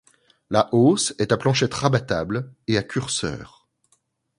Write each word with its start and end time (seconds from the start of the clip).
La 0.49 0.67
hausse 0.73 1.13
est 1.19 1.31
à 1.31 1.37
planchette 1.37 1.75
rabattable 1.75 2.51
et 2.67 2.75
à 2.79 2.81
curseur. 2.81 3.67